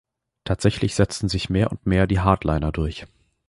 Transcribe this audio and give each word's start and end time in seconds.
Tatsächlich 0.45 0.95
setzten 0.95 1.29
sich 1.29 1.51
mehr 1.51 1.69
und 1.69 1.85
mehr 1.85 2.07
die 2.07 2.19
Hardliner 2.19 2.71
durch. 2.71 3.05